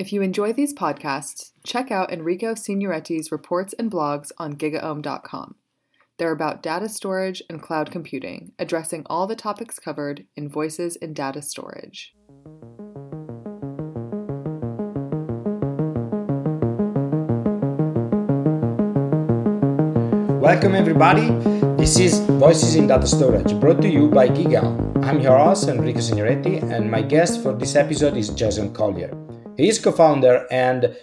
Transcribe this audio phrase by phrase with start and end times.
[0.00, 5.56] If you enjoy these podcasts, check out Enrico Signoretti's reports and blogs on gigaom.com.
[6.16, 11.12] They're about data storage and cloud computing, addressing all the topics covered in Voices in
[11.12, 12.14] Data Storage.
[20.40, 21.28] Welcome, everybody.
[21.76, 25.04] This is Voices in Data Storage, brought to you by GigaOM.
[25.04, 29.19] I'm your host, Enrico Signoretti, and my guest for this episode is Jason Collier.
[29.60, 30.96] He is co founder and,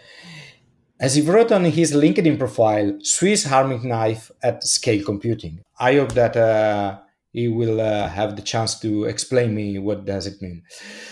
[0.99, 5.61] as he wrote on his LinkedIn profile, Swiss Army knife at scale computing.
[5.79, 6.97] I hope that uh,
[7.31, 10.63] he will uh, have the chance to explain me what does it mean.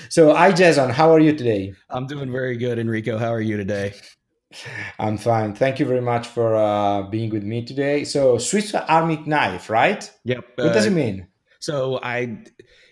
[0.09, 1.73] So, hi Jason, how are you today?
[1.91, 3.19] I'm doing very good, Enrico.
[3.19, 3.93] How are you today?
[4.97, 5.53] I'm fine.
[5.53, 8.05] Thank you very much for uh, being with me today.
[8.05, 10.09] So, Swiss Army knife, right?
[10.23, 10.45] Yep.
[10.55, 11.27] What does it uh, mean?
[11.59, 12.39] So, I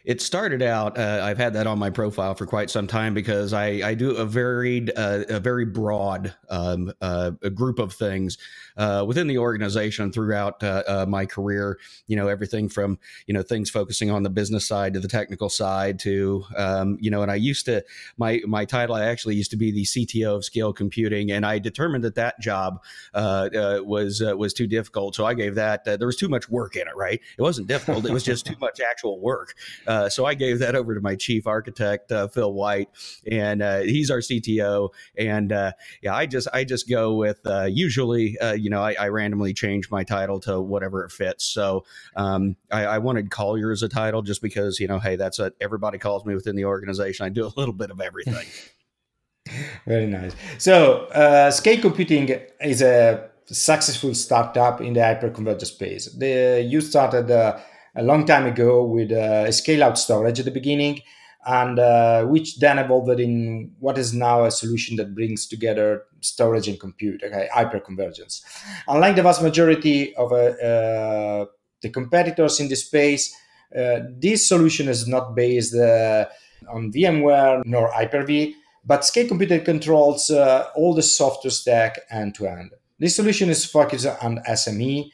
[0.03, 0.98] it started out.
[0.98, 4.12] Uh, I've had that on my profile for quite some time because I, I do
[4.12, 8.37] a varied, uh, a very broad um, uh, group of things
[8.76, 11.79] uh, within the organization throughout uh, uh, my career.
[12.07, 15.49] You know, everything from you know things focusing on the business side to the technical
[15.49, 17.21] side to um, you know.
[17.21, 17.84] And I used to
[18.18, 18.96] my my title.
[18.96, 22.40] I actually used to be the CTO of Scale Computing, and I determined that that
[22.41, 25.15] job was was too difficult.
[25.15, 25.85] So I gave that.
[25.85, 26.96] there was too much work in it.
[26.96, 27.21] Right?
[27.37, 28.05] It wasn't difficult.
[28.05, 29.55] it was just too much actual work.
[29.94, 32.90] Uh, so I gave that over to my chief architect, uh, Phil White,
[33.30, 34.90] and uh, he's our CTO.
[35.20, 39.08] And uh, yeah, I just I just go with uh, usually, you know, I, I,
[39.10, 41.46] randomly change my title to whatever it fits.
[41.46, 45.38] So um, I, I, wanted Collier as a title just because you know, hey, that's
[45.38, 47.27] what everybody calls me within the organization.
[47.27, 48.48] I do a little bit of everything.
[49.86, 50.34] Very nice.
[50.58, 52.30] So, uh, Scale Computing
[52.62, 56.12] is a successful startup in the hyperconverged space.
[56.14, 57.60] The, you started uh,
[57.96, 61.02] a long time ago with uh, scale out storage at the beginning,
[61.46, 66.68] and uh, which then evolved in what is now a solution that brings together storage
[66.68, 68.41] and compute, okay, hyperconvergence.
[68.88, 71.46] Unlike the vast majority of uh, uh
[71.81, 73.36] the competitors in this space,
[73.78, 76.26] uh, this solution is not based uh,
[76.70, 78.56] on VMware nor Hyper-V,
[78.86, 82.72] but Scale Computing controls all the software stack end to end.
[83.00, 85.12] This solution is focused on SME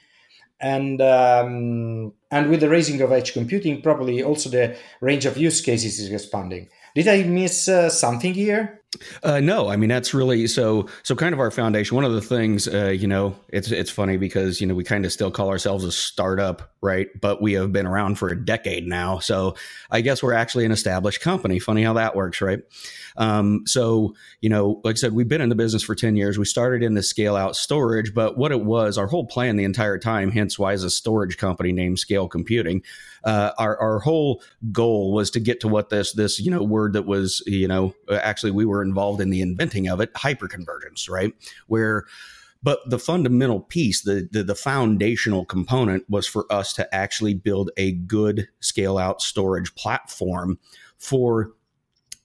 [0.59, 5.61] and um, and with the raising of edge computing, probably also the range of use
[5.61, 6.69] cases is expanding.
[6.95, 8.78] Did I miss uh, something here?
[9.21, 10.87] Uh, no, I mean that's really so.
[11.03, 11.95] So kind of our foundation.
[11.95, 15.05] One of the things, uh, you know, it's it's funny because you know we kind
[15.05, 17.07] of still call ourselves a startup, right?
[17.21, 19.55] But we have been around for a decade now, so
[19.91, 21.59] I guess we're actually an established company.
[21.59, 22.61] Funny how that works, right?
[23.15, 26.39] Um, so you know, like I said, we've been in the business for ten years.
[26.39, 29.65] We started in the scale out storage, but what it was, our whole plan the
[29.65, 32.81] entire time, hence why is a storage company named Scale Computing.
[33.23, 36.93] Uh, our our whole goal was to get to what this this you know word
[36.93, 41.09] that was you know actually we were were involved in the inventing of it, hyperconvergence,
[41.09, 41.33] right?
[41.67, 42.05] Where
[42.61, 47.71] but the fundamental piece, the, the, the foundational component was for us to actually build
[47.77, 50.59] a good scale out storage platform
[50.97, 51.53] for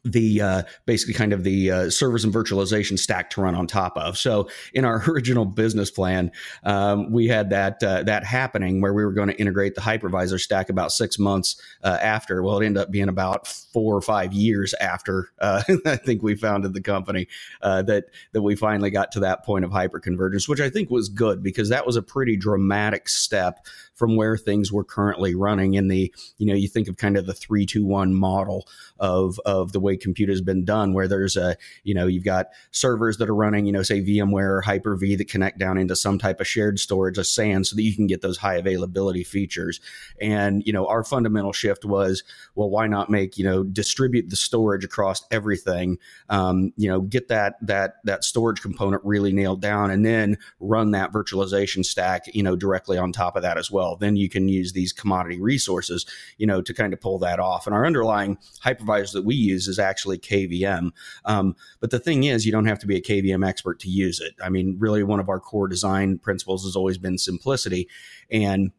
[0.04, 3.96] the uh, basically kind of the uh, servers and virtualization stack to run on top
[3.96, 4.18] of.
[4.18, 6.30] So in our original business plan,
[6.64, 10.40] um, we had that uh, that happening where we were going to integrate the hypervisor
[10.40, 12.42] stack about six months uh, after.
[12.42, 16.34] Well, it ended up being about four or five years after uh, I think we
[16.34, 17.28] founded the company
[17.62, 21.08] uh, that that we finally got to that point of hyperconvergence, which I think was
[21.08, 25.74] good because that was a pretty dramatic step from where things were currently running.
[25.74, 28.66] In the you know you think of kind of the three two one model
[28.98, 32.48] of of the way compute has been done where there's a you know you've got
[32.70, 36.18] servers that are running you know say VMware or Hyper-V that connect down into some
[36.18, 39.80] type of shared storage a SAN so that you can get those high availability features.
[40.20, 42.22] And you know our fundamental shift was
[42.54, 47.28] well why not make you know distribute the storage across everything um, you know get
[47.28, 52.42] that that that storage component really nailed down and then run that virtualization stack you
[52.42, 55.38] know directly on top of that as well well, then you can use these commodity
[55.38, 56.06] resources,
[56.38, 57.66] you know, to kind of pull that off.
[57.66, 60.90] And our underlying hypervisor that we use is actually KVM.
[61.26, 64.20] Um, but the thing is, you don't have to be a KVM expert to use
[64.20, 64.34] it.
[64.42, 67.88] I mean, really, one of our core design principles has always been simplicity.
[68.30, 68.72] And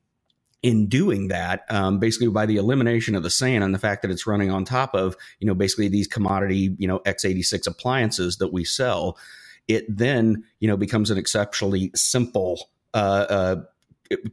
[0.63, 4.10] in doing that, um, basically by the elimination of the SAN and the fact that
[4.10, 8.51] it's running on top of, you know, basically these commodity, you know, x86 appliances that
[8.51, 9.19] we sell,
[9.68, 13.56] it then, you know, becomes an exceptionally simple uh, uh,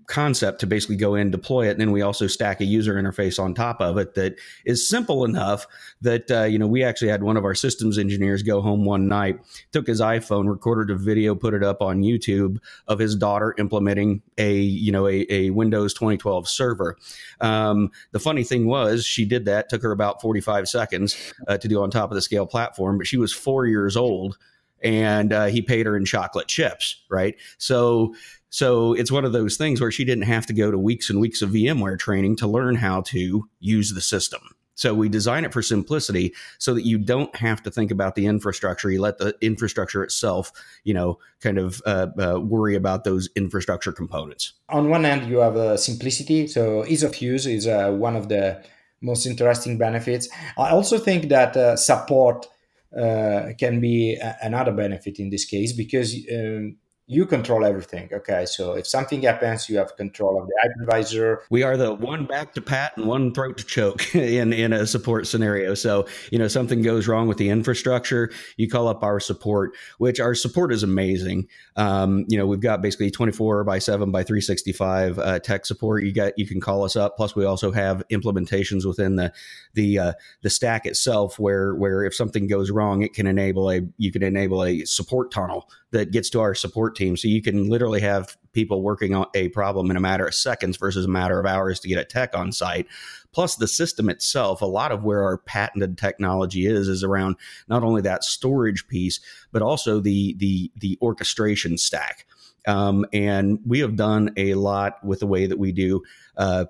[0.07, 3.43] concept to basically go in deploy it and then we also stack a user interface
[3.43, 4.35] on top of it that
[4.67, 5.67] is simple enough
[6.03, 9.09] that uh, you know we actually had one of our systems engineers go home one
[9.09, 9.39] night
[9.73, 14.21] took his iphone recorded a video put it up on youtube of his daughter implementing
[14.39, 16.97] a you know a, a windows 2012 server.
[17.41, 21.69] Um, the funny thing was she did that took her about 45 seconds uh, to
[21.69, 24.39] do on top of the scale platform but she was four years old
[24.83, 27.37] and uh, he paid her in chocolate chips right?
[27.59, 28.15] So
[28.53, 31.19] so it's one of those things where she didn't have to go to weeks and
[31.19, 34.43] weeks of VMware training to learn how to use the system.
[34.75, 38.27] So we design it for simplicity so that you don't have to think about the
[38.27, 38.91] infrastructure.
[38.91, 40.53] You let the infrastructure itself,
[40.85, 44.53] you know, kind of uh, uh, worry about those infrastructure components.
[44.69, 46.47] On one hand, you have uh, simplicity.
[46.47, 48.63] So ease of use is uh, one of the
[49.01, 50.29] most interesting benefits.
[50.59, 52.47] I also think that uh, support
[52.95, 56.77] uh, can be a- another benefit in this case because um,
[57.09, 58.09] you control everything.
[58.13, 61.39] Okay, so if something happens, you have control of the hypervisor.
[61.51, 64.87] We are the one back to pat and one throat to choke in in a
[64.87, 65.75] support scenario.
[65.75, 70.21] So you know something goes wrong with the infrastructure, you call up our support, which
[70.21, 71.49] our support is amazing.
[71.77, 75.41] Um, you know we've got basically twenty four by seven by three sixty five uh,
[75.41, 76.05] tech support.
[76.05, 77.17] You got you can call us up.
[77.17, 79.33] Plus we also have implementations within the
[79.75, 80.13] the uh,
[80.43, 84.23] the stack itself where where if something goes wrong, it can enable a you can
[84.23, 87.17] enable a support tunnel that gets to our support team.
[87.17, 90.77] So you can literally have people working on a problem in a matter of seconds
[90.77, 92.87] versus a matter of hours to get a tech on site.
[93.33, 97.37] Plus, the system itself, a lot of where our patented technology is, is around
[97.69, 99.21] not only that storage piece,
[99.53, 102.27] but also the the the orchestration stack.
[102.67, 106.03] Um, and we have done a lot with the way that we do.
[106.37, 106.67] Uh,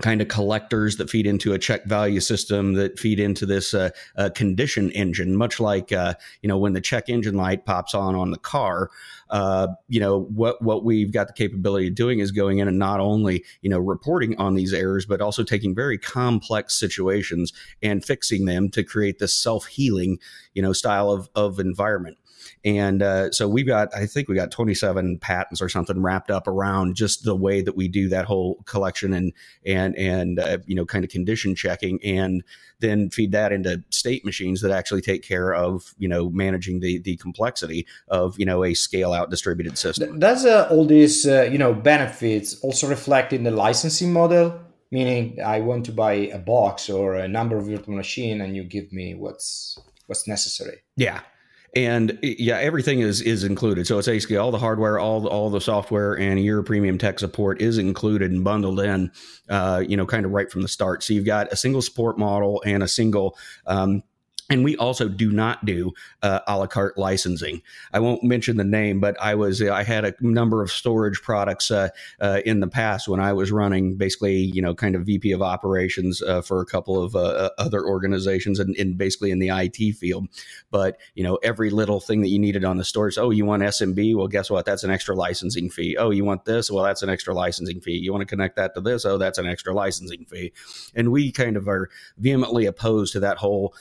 [0.00, 3.90] kind of collectors that feed into a check value system that feed into this uh,
[4.16, 8.14] uh, condition engine, much like uh, you know when the check engine light pops on
[8.14, 8.90] on the car.
[9.30, 12.78] Uh, you know what what we've got the capability of doing is going in and
[12.78, 17.52] not only you know reporting on these errors, but also taking very complex situations
[17.82, 20.18] and fixing them to create this self healing
[20.54, 22.16] you know style of of environment.
[22.64, 26.48] And uh, so we've got, I think we got 27 patents or something wrapped up
[26.48, 29.32] around just the way that we do that whole collection and
[29.64, 32.42] and and uh, you know kind of condition checking, and
[32.80, 36.98] then feed that into state machines that actually take care of you know managing the
[36.98, 40.18] the complexity of you know a scale out distributed system.
[40.18, 44.60] Does uh, all these uh, you know benefits also reflect in the licensing model?
[44.90, 48.64] Meaning, I want to buy a box or a number of virtual machine, and you
[48.64, 50.78] give me what's what's necessary.
[50.96, 51.20] Yeah,
[51.76, 53.86] and yeah, everything is is included.
[53.86, 57.18] So it's basically all the hardware, all the, all the software, and your premium tech
[57.18, 59.10] support is included and bundled in.
[59.48, 61.02] Uh, you know, kind of right from the start.
[61.02, 63.36] So you've got a single support model and a single
[63.66, 64.02] um,
[64.50, 65.92] and we also do not do
[66.22, 67.62] uh, a la carte licensing.
[67.92, 71.70] I won't mention the name, but I was I had a number of storage products
[71.70, 71.90] uh,
[72.20, 75.42] uh, in the past when I was running basically you know kind of VP of
[75.42, 79.50] operations uh, for a couple of uh, uh, other organizations and, and, basically in the
[79.50, 80.28] IT field.
[80.70, 83.18] But you know every little thing that you needed on the storage.
[83.18, 84.16] Oh, you want SMB?
[84.16, 84.64] Well, guess what?
[84.64, 85.96] That's an extra licensing fee.
[85.98, 86.70] Oh, you want this?
[86.70, 87.98] Well, that's an extra licensing fee.
[87.98, 89.04] You want to connect that to this?
[89.04, 90.52] Oh, that's an extra licensing fee.
[90.94, 93.74] And we kind of are vehemently opposed to that whole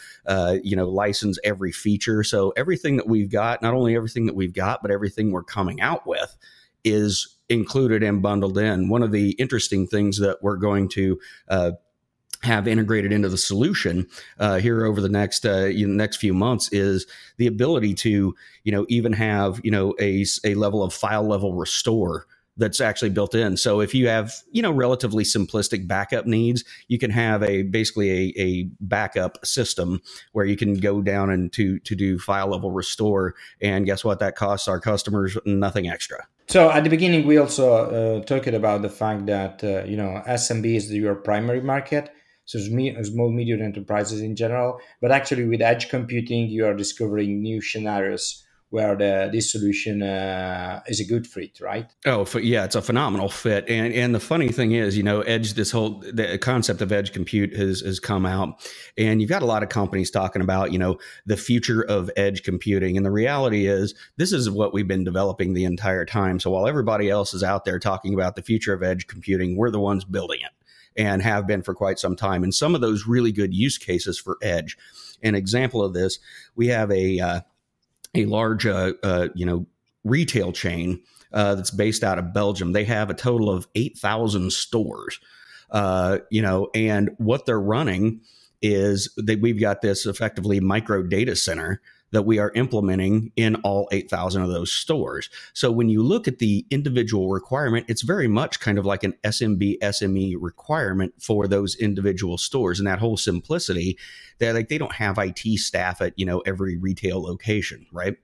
[0.63, 2.23] you know, license every feature.
[2.23, 5.81] So everything that we've got, not only everything that we've got, but everything we're coming
[5.81, 6.35] out with
[6.83, 8.89] is included and bundled in.
[8.89, 11.71] One of the interesting things that we're going to uh,
[12.43, 14.07] have integrated into the solution
[14.39, 17.07] uh, here over the next uh, next few months is
[17.37, 21.53] the ability to you know even have you know a, a level of file level
[21.53, 22.27] restore
[22.57, 23.55] that's actually built in.
[23.57, 28.09] So if you have, you know, relatively simplistic backup needs, you can have a basically
[28.11, 30.01] a, a backup system
[30.33, 33.35] where you can go down and to to do file level restore.
[33.61, 34.19] And guess what?
[34.19, 36.27] That costs our customers nothing extra.
[36.47, 40.21] So at the beginning, we also uh, talked about the fact that uh, you know
[40.27, 42.09] SMB is your primary market,
[42.45, 44.79] so small medium enterprises in general.
[45.01, 50.81] But actually, with edge computing, you are discovering new scenarios where the, this solution uh,
[50.87, 51.89] is a good fit, right?
[52.05, 53.65] Oh, for, yeah, it's a phenomenal fit.
[53.69, 57.13] And and the funny thing is, you know, edge this whole the concept of edge
[57.13, 60.79] compute has has come out, and you've got a lot of companies talking about you
[60.79, 62.97] know the future of edge computing.
[62.97, 66.39] And the reality is, this is what we've been developing the entire time.
[66.39, 69.71] So while everybody else is out there talking about the future of edge computing, we're
[69.71, 70.51] the ones building it
[70.97, 72.43] and have been for quite some time.
[72.43, 74.75] And some of those really good use cases for edge.
[75.21, 76.19] An example of this,
[76.55, 77.41] we have a uh,
[78.15, 79.65] a large, uh, uh, you know,
[80.03, 81.01] retail chain
[81.33, 82.73] uh, that's based out of Belgium.
[82.73, 85.19] They have a total of eight thousand stores.
[85.69, 88.21] Uh, you know, and what they're running
[88.61, 93.87] is that we've got this effectively micro data center that we are implementing in all
[93.91, 95.29] 8,000 of those stores.
[95.53, 99.13] So when you look at the individual requirement, it's very much kind of like an
[99.23, 103.97] SMB SME requirement for those individual stores and that whole simplicity
[104.39, 108.15] that like they don't have IT staff at, you know, every retail location, right?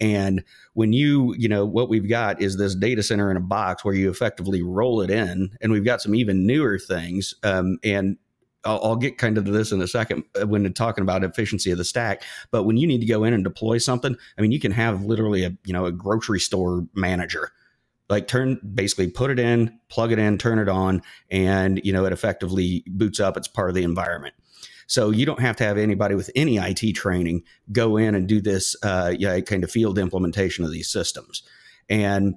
[0.00, 0.44] And
[0.74, 3.94] when you, you know, what we've got is this data center in a box where
[3.94, 7.34] you effectively roll it in, and we've got some even newer things.
[7.42, 8.16] Um, and
[8.64, 11.70] I'll, I'll, get kind of to this in a second uh, when talking about efficiency
[11.70, 12.22] of the stack.
[12.50, 15.04] But when you need to go in and deploy something, I mean, you can have
[15.04, 17.52] literally a you know a grocery store manager
[18.08, 22.04] like turn basically put it in plug it in turn it on and you know
[22.04, 24.34] it effectively boots up it's part of the environment
[24.86, 28.40] so you don't have to have anybody with any it training go in and do
[28.40, 31.42] this uh, yeah, kind of field implementation of these systems
[31.88, 32.34] and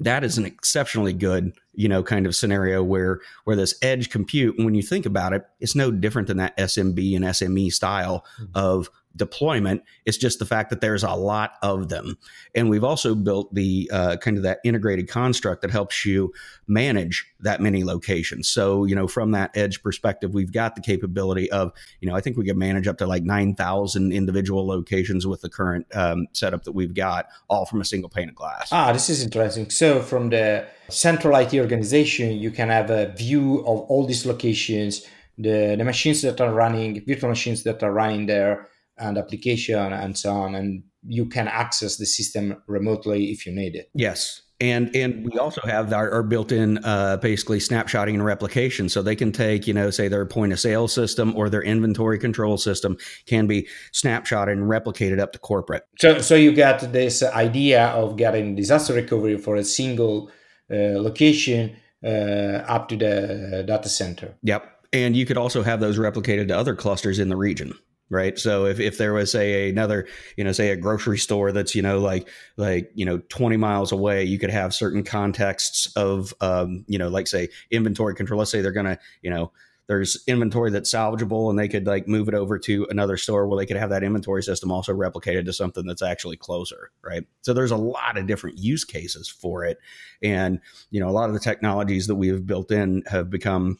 [0.00, 4.56] that is an exceptionally good you know kind of scenario where where this edge compute
[4.58, 8.50] when you think about it it's no different than that smb and sme style mm-hmm.
[8.54, 9.82] of deployment.
[10.06, 12.16] It's just the fact that there's a lot of them.
[12.54, 16.32] And we've also built the uh, kind of that integrated construct that helps you
[16.66, 18.48] manage that many locations.
[18.48, 22.20] So, you know, from that edge perspective, we've got the capability of, you know, I
[22.20, 26.64] think we can manage up to like 9,000 individual locations with the current um, setup
[26.64, 28.68] that we've got, all from a single pane of glass.
[28.72, 29.68] Ah, this is interesting.
[29.70, 34.92] So, from the central IT organization, you can have a view of all these locations.
[35.36, 40.18] The, the machines that are running, virtual machines that are running there, and application and
[40.18, 43.90] so on and you can access the system remotely if you need it.
[43.94, 44.42] Yes.
[44.60, 48.88] And and we also have our, our built-in uh, basically snapshotting and replication.
[48.88, 52.18] So they can take you know say their point of sale system or their inventory
[52.18, 52.96] control system
[53.26, 55.84] can be snapshotted and replicated up to corporate.
[56.00, 60.28] So so you get this idea of getting disaster recovery for a single
[60.74, 64.34] location uh, up to the data center.
[64.42, 64.74] Yep.
[64.92, 67.74] And you could also have those replicated to other clusters in the region
[68.10, 68.38] right?
[68.38, 70.06] So if, if there was say another
[70.36, 73.92] you know say a grocery store that's you know like like you know 20 miles
[73.92, 78.38] away you could have certain contexts of um, you know like say inventory control.
[78.38, 79.52] Let's say they're gonna you know
[79.88, 83.58] there's inventory that's salvageable and they could like move it over to another store where
[83.58, 87.52] they could have that inventory system also replicated to something that's actually closer right so
[87.52, 89.78] there's a lot of different use cases for it
[90.22, 93.78] and you know a lot of the technologies that we have built in have become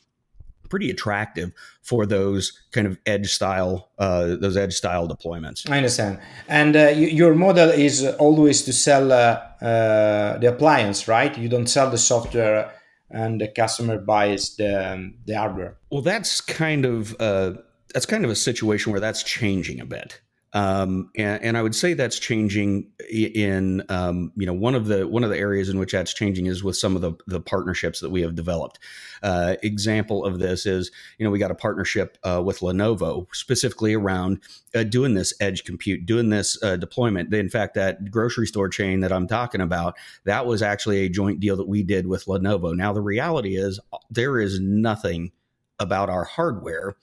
[0.69, 5.69] pretty attractive for those kind of edge style uh, those edge style deployments.
[5.71, 6.21] I understand.
[6.47, 11.37] And uh, your model is always to sell uh, uh, the appliance, right?
[11.37, 12.73] You don't sell the software,
[13.11, 15.77] and the customer buys the um, the hardware.
[15.91, 17.55] Well, that's kind of uh,
[17.95, 20.21] that's kind of a situation where that's changing a bit.
[20.55, 25.07] Um, and, and, I would say that's changing in um, you know one of the
[25.07, 28.01] one of the areas in which that's changing is with some of the the partnerships
[28.01, 28.79] that we have developed.
[29.23, 33.93] Uh, example of this is you know we got a partnership uh, with Lenovo specifically
[33.93, 34.41] around
[34.75, 37.33] uh, doing this edge compute, doing this uh, deployment.
[37.35, 41.41] In fact, that grocery store chain that I'm talking about that was actually a joint
[41.41, 42.75] deal that we did with Lenovo.
[42.75, 43.79] Now the reality is
[44.11, 45.31] there is nothing
[45.79, 46.97] about our hardware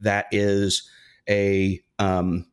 [0.00, 0.90] that is
[1.28, 2.46] a um,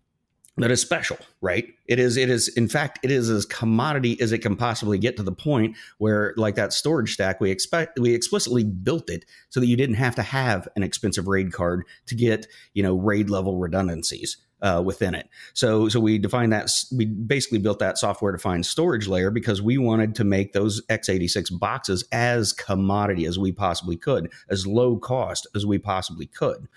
[0.58, 1.68] that is special, right?
[1.86, 5.18] It is, it is, in fact, it is as commodity as it can possibly get
[5.18, 9.60] to the point where, like that storage stack, we expect we explicitly built it so
[9.60, 13.30] that you didn't have to have an expensive RAID card to get, you know, RAID
[13.30, 15.28] level redundancies uh, within it.
[15.54, 19.78] So, so we defined that we basically built that software defined storage layer because we
[19.78, 25.48] wanted to make those x86 boxes as commodity as we possibly could, as low cost
[25.54, 26.68] as we possibly could,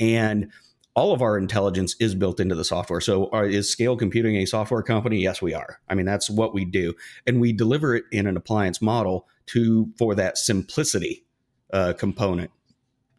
[0.00, 0.50] and
[0.98, 3.00] all of our intelligence is built into the software.
[3.00, 5.18] So, are, is Scale Computing a software company?
[5.18, 5.78] Yes, we are.
[5.88, 6.92] I mean, that's what we do,
[7.24, 11.24] and we deliver it in an appliance model to for that simplicity
[11.72, 12.50] uh, component.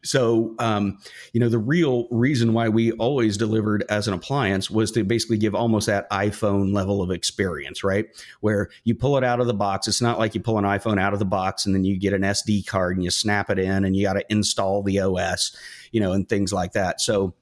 [0.02, 0.98] So, um,
[1.32, 5.36] you know, the real reason why we always delivered as an appliance was to basically
[5.36, 8.06] give almost that iPhone level of experience, right?
[8.40, 9.88] Where you pull it out of the box.
[9.88, 12.14] It's not like you pull an iPhone out of the box and then you get
[12.14, 15.54] an SD card and you snap it in and you got to install the OS,
[15.92, 17.00] you know, and things like that.
[17.00, 17.34] So,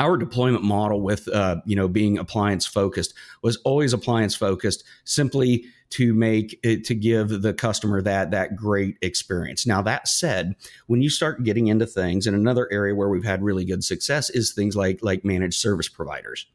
[0.00, 5.66] our deployment model with uh, you know being appliance focused was always appliance focused simply
[5.90, 9.66] to make it to give the customer that that great experience.
[9.66, 13.42] Now that said when you start getting into things and another area where we've had
[13.42, 16.46] really good success is things like like managed service providers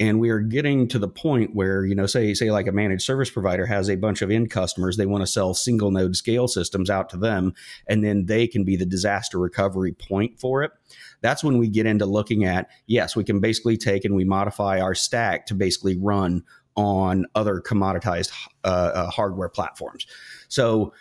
[0.00, 3.02] and we are getting to the point where you know say say like a managed
[3.02, 6.48] service provider has a bunch of end customers they want to sell single node scale
[6.48, 7.52] systems out to them
[7.86, 10.72] and then they can be the disaster recovery point for it.
[11.20, 14.80] That's when we get into looking at yes we can basically take and we modify
[14.80, 16.44] our stack to basically run
[16.76, 18.30] on other commoditized
[18.62, 20.06] uh, uh, hardware platforms.
[20.46, 20.92] So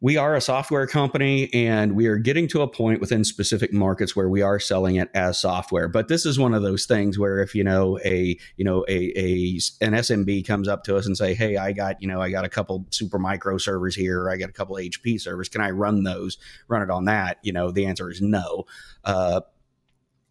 [0.00, 4.14] we are a software company and we are getting to a point within specific markets
[4.14, 5.88] where we are selling it as software.
[5.88, 9.12] But this is one of those things where if you know a you know a,
[9.18, 12.30] a an smb comes up to us and say hey i got you know i
[12.30, 15.62] got a couple super micro servers here or i got a couple hp servers can
[15.62, 16.36] i run those
[16.68, 17.38] run it on that?
[17.42, 18.64] You know the answer is no.
[19.04, 19.40] Uh,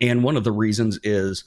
[0.01, 1.43] and one of the reasons is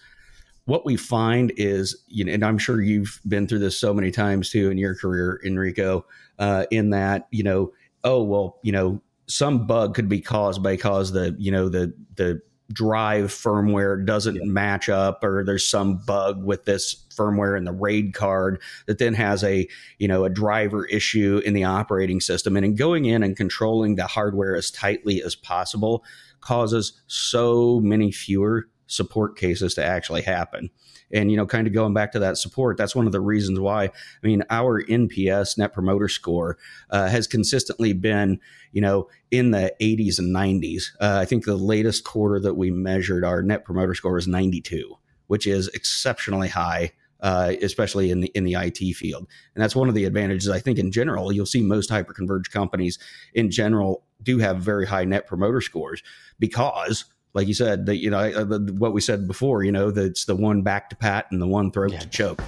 [0.64, 4.10] what we find is, you know, and I'm sure you've been through this so many
[4.10, 6.04] times too in your career, Enrico,
[6.38, 7.72] uh, in that, you know,
[8.04, 11.92] oh well, you know, some bug could be caused by cause the you know the
[12.16, 12.40] the
[12.72, 14.44] drive firmware doesn't yeah.
[14.44, 19.14] match up or there's some bug with this firmware in the raid card that then
[19.14, 19.66] has a
[19.98, 23.96] you know a driver issue in the operating system and in going in and controlling
[23.96, 26.04] the hardware as tightly as possible
[26.40, 30.70] causes so many fewer support cases to actually happen
[31.10, 33.58] and, you know, kind of going back to that support, that's one of the reasons
[33.58, 36.58] why, I mean, our NPS net promoter score
[36.90, 38.40] uh, has consistently been,
[38.72, 40.84] you know, in the 80s and 90s.
[41.00, 44.94] Uh, I think the latest quarter that we measured, our net promoter score is 92,
[45.26, 46.92] which is exceptionally high.
[47.20, 49.26] Uh, especially in the in the IT field,
[49.56, 50.48] and that's one of the advantages.
[50.48, 52.96] I think in general, you'll see most hyperconverged companies
[53.34, 56.00] in general do have very high net promoter scores
[56.38, 59.64] because like you said, that you know uh, what we said before.
[59.64, 62.00] You know, that's the one back to pat and the one throat yeah.
[62.00, 62.42] to choke.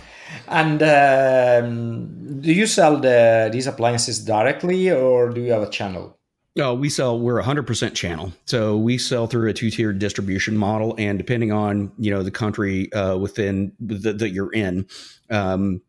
[0.48, 6.16] And um, do you sell the, these appliances directly, or do you have a channel?
[6.56, 7.18] No, we sell.
[7.18, 11.16] We're a hundred percent channel, so we sell through a two tiered distribution model, and
[11.16, 14.86] depending on you know the country uh, within that you're in,
[15.30, 15.80] um,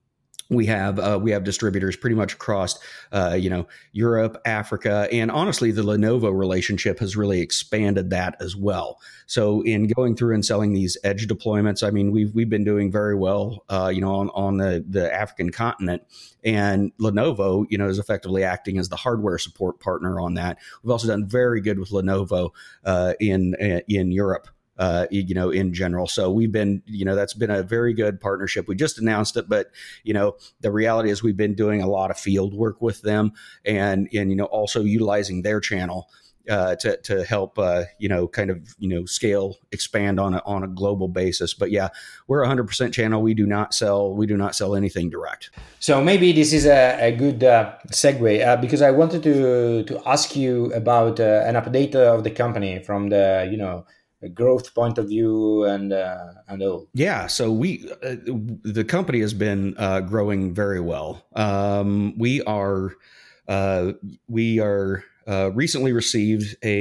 [0.51, 2.77] we have uh, we have distributors pretty much across
[3.13, 8.55] uh, you know Europe, Africa, and honestly, the Lenovo relationship has really expanded that as
[8.55, 9.00] well.
[9.27, 12.91] So in going through and selling these edge deployments, I mean we've we've been doing
[12.91, 16.03] very well, uh, you know, on on the the African continent,
[16.43, 20.58] and Lenovo, you know, is effectively acting as the hardware support partner on that.
[20.84, 22.51] We've also done very good with Lenovo
[22.84, 23.55] uh, in
[23.88, 24.50] in Europe
[24.82, 26.08] uh, you know, in general.
[26.08, 28.68] So we've been, you know, that's been a very good partnership.
[28.68, 29.70] We just announced it, but
[30.04, 33.34] you know, the reality is we've been doing a lot of field work with them,
[33.64, 36.10] and and you know, also utilizing their channel.
[36.50, 40.42] Uh, to to help uh, you know kind of you know scale expand on a
[40.44, 41.54] on a global basis.
[41.54, 41.90] But yeah,
[42.28, 43.22] we're a hundred percent channel.
[43.22, 45.52] We do not sell we do not sell anything direct.
[45.80, 50.02] So maybe this is a, a good uh, segue uh, because I wanted to to
[50.10, 53.86] ask you about uh, an update of the company from the you know
[54.30, 56.88] growth point of view and uh, and all?
[56.94, 58.16] Yeah, so we uh,
[58.63, 61.25] the company has been uh, growing very well.
[61.36, 62.96] Um, we are
[63.48, 63.94] uh,
[64.27, 65.03] we are.
[65.27, 66.74] Uh, recently received a,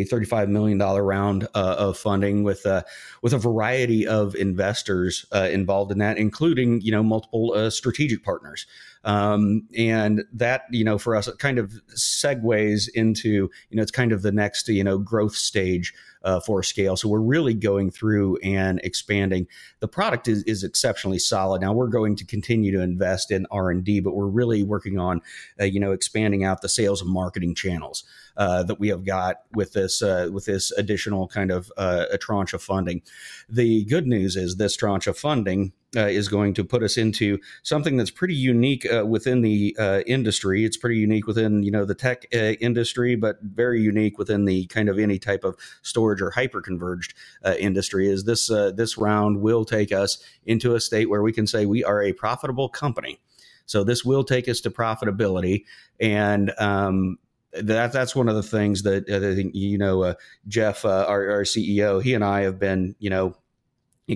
[0.00, 2.82] a $35 million round uh, of funding with uh,
[3.20, 8.66] with a variety of investors uh, involved in that, including you know multiple strategic partners.
[9.04, 13.90] Um, and that, you know, for us, it kind of segues into, you know, it's
[13.90, 15.92] kind of the next, you know, growth stage
[16.24, 16.96] uh, for scale.
[16.96, 19.48] So we're really going through and expanding.
[19.80, 21.62] The product is, is exceptionally solid.
[21.62, 24.98] Now we're going to continue to invest in R and D, but we're really working
[24.98, 25.20] on,
[25.60, 28.04] uh, you know, expanding out the sales and marketing channels
[28.36, 32.18] uh, that we have got with this uh, with this additional kind of uh, a
[32.18, 33.02] tranche of funding.
[33.48, 37.38] The good news is this tranche of funding uh, is going to put us into
[37.62, 40.64] something that's pretty unique uh, within the uh, industry.
[40.64, 44.66] It's pretty unique within you know the tech uh, industry, but very unique within the
[44.66, 47.12] kind of any type of storage or hyperconverged
[47.44, 48.08] uh, industry.
[48.08, 51.66] Is this uh, this round will take us into a state where we can say
[51.66, 53.20] we are a profitable company.
[53.66, 55.64] So this will take us to profitability,
[56.00, 57.18] and um,
[57.52, 60.14] that that's one of the things that I think you know
[60.48, 63.36] Jeff, our, our CEO, he and I have been you know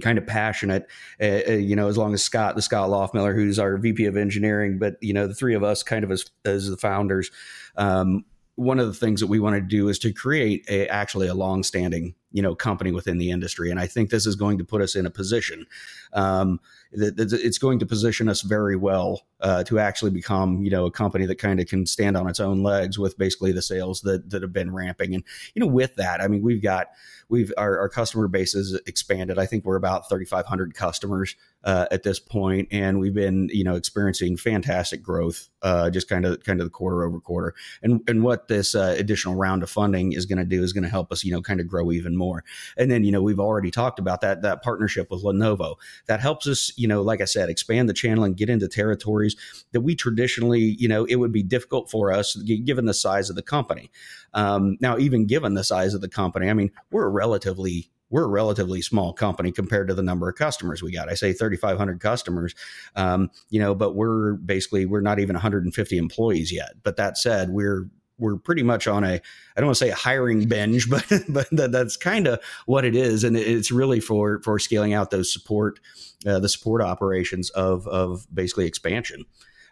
[0.01, 0.87] kind of passionate,
[1.21, 4.17] uh, uh, you know, as long as Scott, the Scott Loftmiller, who's our VP of
[4.17, 7.31] engineering, but, you know, the three of us kind of as, as the founders,
[7.77, 8.25] um,
[8.57, 11.35] one of the things that we want to do is to create a, actually a
[11.35, 14.83] long-standing you know company within the industry and i think this is going to put
[14.83, 15.67] us in a position
[16.15, 16.59] um,
[16.93, 20.91] that, it's going to position us very well uh, to actually become you know a
[20.91, 24.29] company that kind of can stand on its own legs with basically the sales that
[24.31, 25.23] that have been ramping and
[25.55, 26.89] you know with that i mean we've got
[27.29, 29.39] we've our, our customer base has expanded.
[29.39, 31.37] I think we're about 3500 customers
[31.67, 36.25] uh, at this point and we've been you know experiencing fantastic growth uh, just kind
[36.25, 37.53] of kind of the quarter over quarter.
[37.83, 40.85] And and what this uh, additional round of funding is going to do is going
[40.85, 42.45] to help us you know kind of grow even more.
[42.77, 45.75] And then you know we've already talked about that that partnership with lenovo.
[46.07, 49.35] That helps us you know like i said expand the channel and get into territories
[49.73, 53.35] that we traditionally you know it would be difficult for us given the size of
[53.35, 53.91] the company.
[54.35, 58.25] Um, now even given the size of the company i mean we're a relatively we're
[58.25, 61.09] a relatively small company compared to the number of customers we got.
[61.09, 62.55] I say 3,500 customers,
[62.95, 66.75] um, you know, but we're basically we're not even 150 employees yet.
[66.83, 67.89] But that said, we're
[68.19, 69.21] we're pretty much on a I
[69.57, 72.97] don't want to say a hiring binge, but but that, that's kind of what it
[72.97, 75.81] is, and it's really for for scaling out those support
[76.27, 79.25] uh, the support operations of of basically expansion.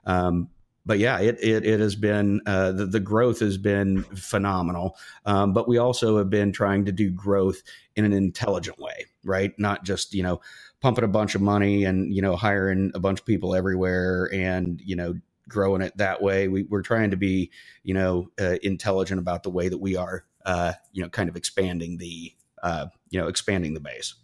[0.06, 0.50] Um,
[0.86, 4.96] but yeah, it it, it has been uh, the, the growth has been phenomenal.
[5.24, 7.62] Um, but we also have been trying to do growth
[7.96, 9.52] in an intelligent way, right?
[9.58, 10.40] Not just you know
[10.80, 14.80] pumping a bunch of money and you know hiring a bunch of people everywhere and
[14.84, 15.14] you know
[15.48, 16.48] growing it that way.
[16.48, 17.50] We, are trying to be
[17.82, 21.36] you know uh, intelligent about the way that we are uh, you know kind of
[21.36, 24.14] expanding the uh, you know expanding the base.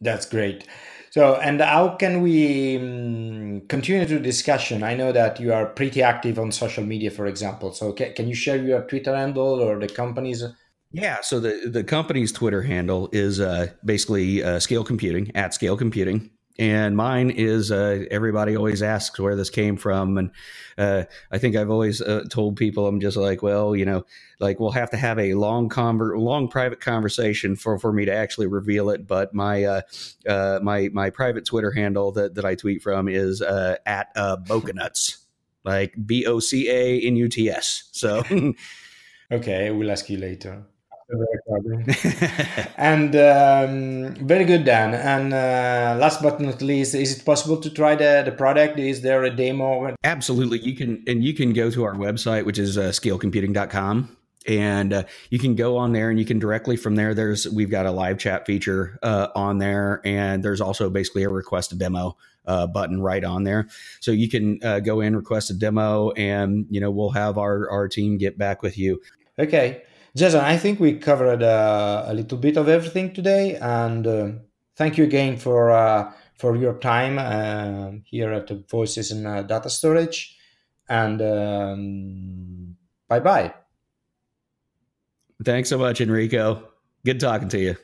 [0.00, 0.66] That's great.
[1.10, 4.82] So, and how can we um, continue the discussion?
[4.82, 7.72] I know that you are pretty active on social media, for example.
[7.72, 10.42] So, can, can you share your Twitter handle or the company's?
[10.90, 15.76] Yeah, so the the company's Twitter handle is uh, basically uh, Scale Computing at Scale
[15.76, 20.18] Computing, and mine is uh, everybody always asks where this came from.
[20.18, 20.30] And
[20.76, 24.04] uh, i think i've always uh, told people i'm just like well you know
[24.40, 28.12] like we'll have to have a long conver- long private conversation for, for me to
[28.12, 29.06] actually reveal it.
[29.06, 29.80] But my uh,
[30.28, 34.36] uh, my my private twitter handle that, that i tweet from is uh, at uh,
[34.36, 35.18] bocanuts.
[35.64, 38.22] Like b-o-c-a-n-u-t-s so
[39.32, 40.66] okay we'll ask you later
[42.76, 44.94] and um, very good, Dan.
[44.94, 48.78] And uh, last but not least, is it possible to try the, the product?
[48.78, 49.94] Is there a demo?
[50.04, 50.60] Absolutely.
[50.60, 55.04] You can, and you can go to our website, which is uh, scalecomputing.com and uh,
[55.30, 57.90] you can go on there and you can directly from there there's we've got a
[57.90, 62.66] live chat feature uh, on there and there's also basically a request a demo uh,
[62.66, 63.66] button right on there
[64.00, 67.70] so you can uh, go in request a demo and you know we'll have our
[67.70, 69.00] our team get back with you
[69.38, 69.82] okay
[70.16, 74.30] Jason, I think we covered uh, a little bit of everything today, and uh,
[74.76, 79.42] thank you again for uh, for your time uh, here at the Voices in uh,
[79.42, 80.36] Data Storage,
[80.88, 82.76] and um,
[83.08, 83.54] bye bye.
[85.44, 86.68] Thanks so much, Enrico.
[87.04, 87.76] Good talking to you.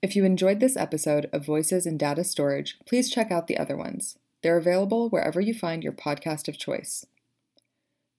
[0.00, 3.76] If you enjoyed this episode of Voices in Data Storage, please check out the other
[3.76, 4.16] ones.
[4.42, 7.04] They're available wherever you find your podcast of choice.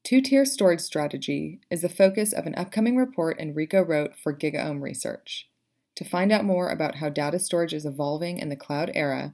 [0.07, 4.81] Two tier storage strategy is the focus of an upcoming report Enrico wrote for GigaOM
[4.81, 5.49] Research.
[5.95, 9.33] To find out more about how data storage is evolving in the cloud era,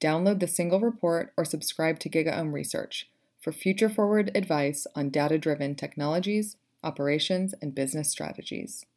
[0.00, 3.10] download the single report or subscribe to GigaOM Research
[3.42, 8.86] for future forward advice on data driven technologies, operations, and business strategies.